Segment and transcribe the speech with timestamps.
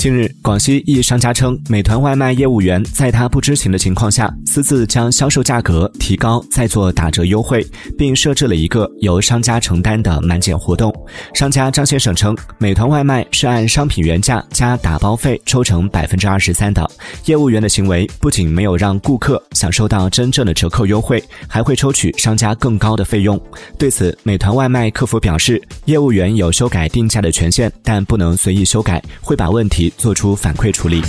[0.00, 7.62] 近日，广西一商家称，美团外卖业务员在他不知情的情况下，私自将销售价格提高，再做打折优惠，
[7.98, 10.90] 并设置了一个由商家承担的满减活动。
[11.34, 16.90] 商家张先生称，美团外卖是按商品原价加打包费抽成百分之二十三的，
[17.26, 23.38] 业务员的行为不仅没有让顾客享受到真正的折扣优惠，还会抽取商家更高的费用。
[23.78, 29.89] 对此，美团外卖客服表示，业务员有修改定价的权限，但不能随意修改，会把问题。
[29.96, 31.02] 做出反馈处理。